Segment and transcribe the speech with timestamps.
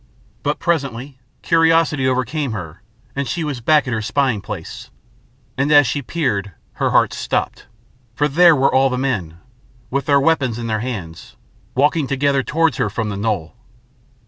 [0.41, 2.81] But presently curiosity overcame her
[3.15, 4.89] and she was back at her spying place,
[5.59, 7.67] and as she peered her heart stopped,
[8.15, 9.37] for there were all the men,
[9.91, 11.35] with their weapons in their hands,
[11.75, 13.53] walking together towards her from the knoll.